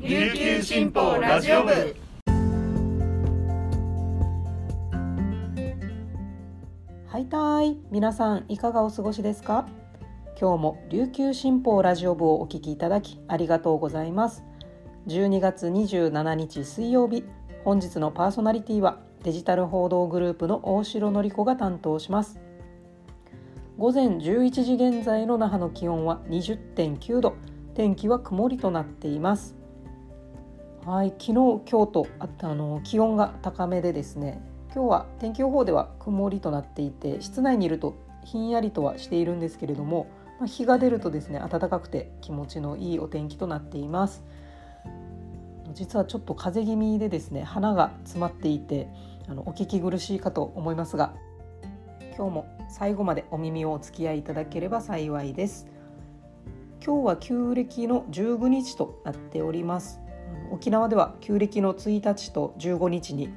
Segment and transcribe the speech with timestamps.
[0.00, 1.72] 琉球新報ラジオ部。
[7.08, 7.76] はいたい。
[7.90, 9.66] 皆さんいかがお過ごしですか？
[10.40, 14.44] 今日も琉球新報ラジオ部をお聞きいただきありがとうございます。
[15.08, 17.24] 12月27日水曜日
[17.64, 22.40] 本日のパーソナリティはデジタル報道グループの大城の子が担当します。
[23.76, 27.34] 午前11時現在の那覇の気温は20.9度
[27.74, 29.57] 天気は曇りとなっています。
[30.84, 34.40] はい昨日今日とああの気温が高めでですね
[34.74, 40.06] 今日は天気予報では曇りとなっていて室内にいるとひんやりとはしているんですけれども、
[40.38, 44.24] まあ、日が出るとですね暖かくて気持ちのいいお天気となっています。
[45.74, 48.88] 実はちょっと風邪気味でですね鼻が詰まっていて
[49.28, 51.12] あのお聞き苦しいかと思いますが
[52.16, 55.66] 今日も最後までお耳をお付き合いいただければ幸いです。
[56.84, 60.00] 今日は旧暦の15日となっております。
[60.50, 63.30] 沖縄では旧暦の1日と15日に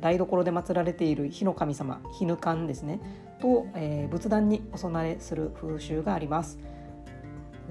[0.00, 3.00] 台所で祀られている火の神様火ぬかんですね
[3.40, 6.58] と、えー、仏壇にお供えする風習があります。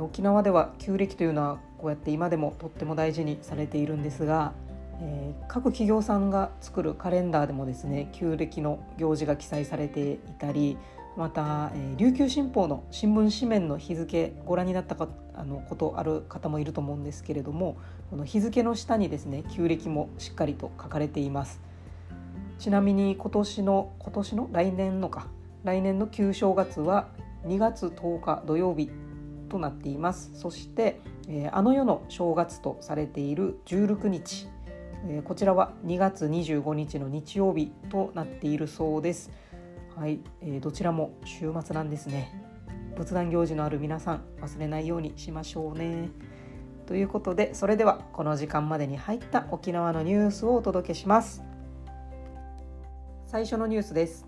[0.00, 4.54] 沖縄では旧暦というのはこうやって今でもとっても大事にされているんですが、
[5.00, 10.78] えー、各企業さんが作るカレンダーでもですね旧暦の行事が記載されていたり
[11.16, 17.76] また、えー、琉球新報の新聞紙面の日付ご覧になったかあのことある方もいると思うんですけれども
[18.10, 21.60] この日付の下にですね旧暦もしっかりと書かれています。
[22.58, 24.48] ちなみに今年の今年の？
[24.52, 25.26] 来年のか。
[25.64, 27.08] 来年の旧正月は
[27.46, 28.90] 2月10日土曜日
[29.48, 30.30] となっています。
[30.34, 34.48] そして、えー、あの世の正月とされている16日、
[35.08, 39.30] えー、こちらは2月25日の日曜日となっているそうです。
[39.96, 42.32] はい、えー、どちらも週末なんですね。
[42.96, 46.08] 仏壇行事のある皆さん忘れないようにしましょうね。
[46.86, 51.42] ということでそれではこの時間までに入った沖縄のニュースをお届けします。
[53.26, 54.26] 最初のニュースです。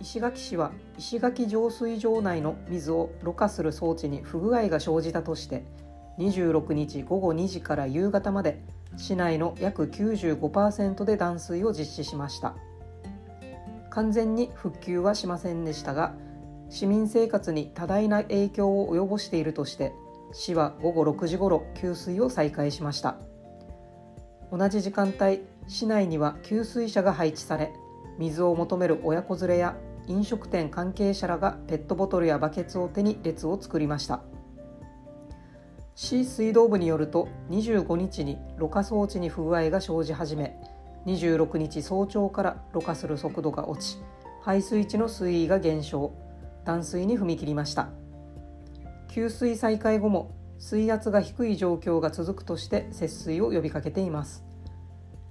[0.00, 5.64] 石垣市は石垣浄水場内の水をろ過する装置に不具合が生じたとして
[6.18, 8.62] 26日午後2時から夕方まで
[8.96, 12.54] 市内の約95%で断水を実施しました。
[13.96, 16.14] 完全に復旧はしませんでしたが
[16.68, 19.94] 市民生活に多大な影響を及ぼしているとして
[20.32, 23.16] 市は午後6時ごろ給水を再開しました。
[24.52, 27.72] 同じ時間帯市内には給水車が配置され
[28.18, 29.76] 水を求める親子連れや
[30.08, 34.20] 飲食店関係者らがペットボトルやバケツを手に列を作りました。
[35.94, 40.58] 市水道部によると25日にろ過装置に不具合が生じ始め
[41.06, 43.98] 26日早朝からろ過する速度が落ち
[44.42, 46.12] 排水池の水位が減少
[46.64, 47.88] 断水に踏み切りました。
[49.08, 54.44] 給水再開後も水圧が低い状況が続くとして節水を呼びかけています。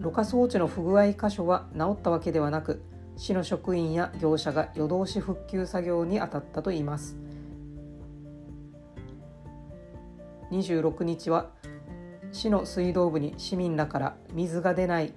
[0.00, 2.82] ろ過装置の不具合箇所は治ったわけではなく
[3.16, 7.16] 市の職員や業者が夜通し復旧作業に当たったといいます。
[10.50, 11.50] 26日は
[12.32, 15.12] 市の水道部に市民らから水が出ない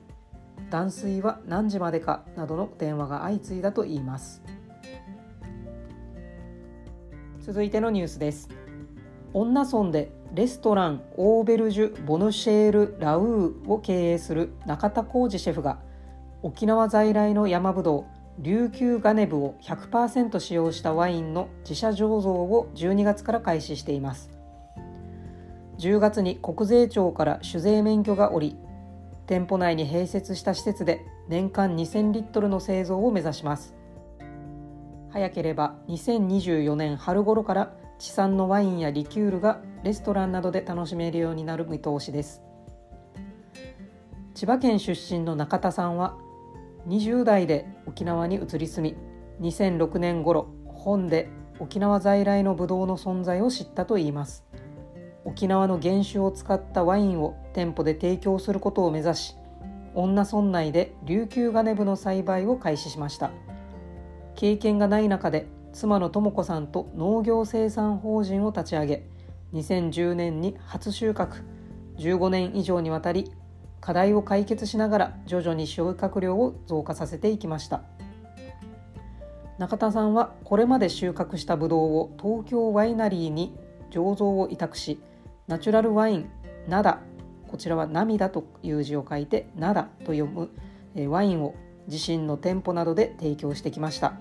[0.74, 2.24] 断水は何時までか？
[2.36, 4.42] などの電話が相次いだといいます。
[7.42, 8.50] 続いてのニュースです。
[9.34, 15.78] 女村でレストランオーベルジュ・ボヌシェール・ラウーを経営する中田浩二シェフが
[16.42, 18.08] 沖縄在来の山ぶど
[18.40, 24.32] う琉球ガネブを100%使用したワインの自社醸造を12月から開始しています。
[25.78, 28.58] 10月に国税庁から酒税免許が下り
[29.26, 33.76] 店舗内に併設した施設で年間2000リットルの製造を目指します。
[35.10, 42.42] 早ければ2024年春頃から地産のワインやリキュールがレストランなどで楽しめるようになる見通しです。
[44.34, 46.18] 千葉県出身の中田さんは
[46.88, 48.96] 20代で沖縄に移り住
[49.40, 51.30] み2006年頃本で
[51.60, 54.44] 沖縄在来のブドウの存在を知ったといいます。
[55.26, 59.36] 沖縄の原酒を使ったワインを店舗で提供することを目指し
[59.96, 63.32] 女村内で琉球ガネ部の栽培を開始しました。
[64.36, 69.08] 経験がない中で妻の智子さんと農業生産法人を立ち上げ
[69.54, 71.44] 2010年に初収穫。
[71.98, 73.32] 15年以上にわたり
[73.80, 77.84] 課題を解決しながら徐々に収穫量を増加させていきました。
[79.60, 83.56] 中田さんはこれまで収穫したブドウを東京ワイナリーに
[83.92, 85.00] 醸造を委託し
[85.46, 86.30] ナチュラルワイン
[86.70, 87.02] ナダ。
[87.50, 90.50] こちらは涙という字を書いてナダと読む
[91.10, 91.54] ワインを
[91.88, 94.14] 自身の店舗などで提供してきました。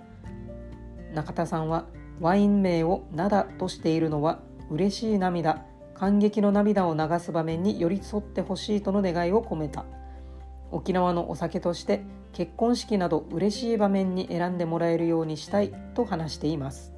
[1.14, 1.86] 中田さんは
[2.20, 5.64] ワイン名をナダとしているのは嬉しい涙
[5.94, 9.84] 感激の涙を流す場面に寄り添ってほしいとの願いを込めた。
[10.72, 12.02] 沖縄のお酒として
[12.32, 16.92] 結婚式など嬉しい場面に選んでもらえるようにしたいと話しています。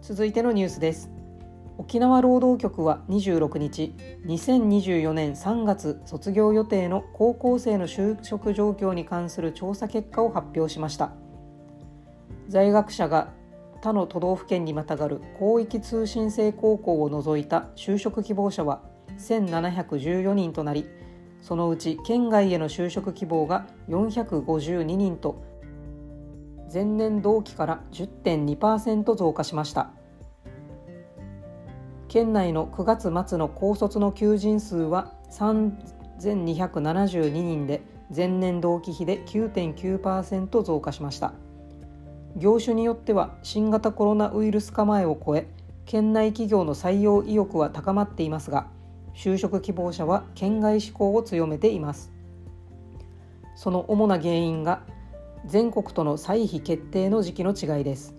[0.00, 1.10] 続いてのニュースです。
[1.82, 3.92] 沖縄労働局は26日
[4.26, 11.10] 2024年3月卒業予定の高校生の就職状況に関する調査結果を発表しました。
[12.46, 13.32] 在学者が
[13.80, 18.82] 他の都道府県にまたがる広域通信制高校を除いた就職希望者は
[19.18, 20.86] 1714人となり
[21.40, 25.42] そのうち県外への就職希望が452人と
[26.72, 29.90] 前年同期から10.2%増加しました。
[32.12, 37.80] 県内の9月末の高卒の求人数は3272人で
[38.14, 41.32] 前年同期比で9.9%増加しました。
[42.36, 45.48] 業種によっては新型コロナウイルス構えを超え
[45.86, 48.66] 県内企業の採用意欲は高まっていますが
[49.14, 52.12] 就職希望者は県外志向を強めています。
[53.56, 54.82] その主な原因が
[55.46, 58.14] 全国との歳費決定の時期の違いです。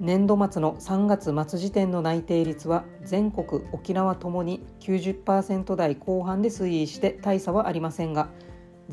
[0.00, 8.28] 年度末の3月末時点の内定率は全国沖縄ともに90%台後半で推移して大差はありませんが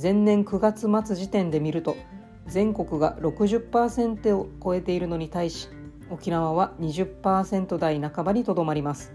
[0.01, 1.97] 前年9月末時点で見ると
[2.47, 5.69] 全国が60%を超えているのに対し
[6.09, 9.13] 沖縄は20%台半ばにとどまります。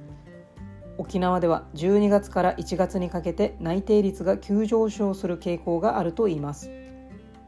[0.98, 6.70] 沖縄では12月から1月にかけて内定率が急上昇する傾向があるといいます。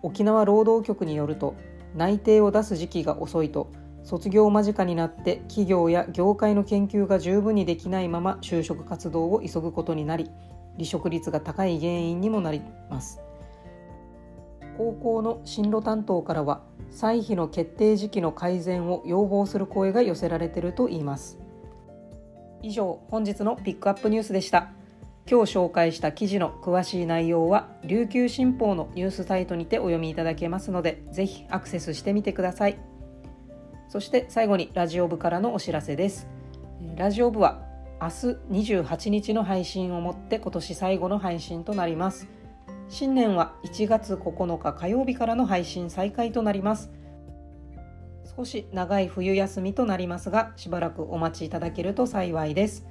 [0.03, 1.55] 沖縄労働局によると
[1.97, 3.71] 内定を出す時期が遅いと
[4.09, 10.31] 卒業間近になって企業や業界の研究が十分にできないまま就職活動を急ぐことになり
[10.77, 13.21] 離職率が高い原因にもなります。
[14.79, 21.39] 高校の進路担当からは歳費の決定時期の改善を要望する声が寄せられているといいます。
[22.63, 24.71] 以上本日のピックアップニュースでした。
[25.31, 32.98] 今日紹介した記事の詳しい内容は琉球新報のニュースサイトにてお読みいただけますのでぜひアクセスしてみてください。
[33.89, 36.29] そして最後にラジオ部からのお知らせです。
[36.97, 37.63] ラジオ部は
[38.01, 42.29] 明日28日の配信をもって今年最後の配信となります。
[42.91, 46.91] 新年は1月9日火曜日からの配信再開となります。
[48.37, 52.87] 少し長い冬休みとなりますが、しばらくお待ちいただけると幸いです。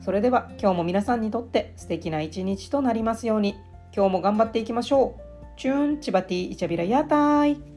[0.00, 3.56] それでは今日も皆さんにとって素敵な一日となりますように、
[3.94, 5.20] 今日も頑張っていきましょう。
[5.56, 7.73] チューンチバティイチャビラヤータイ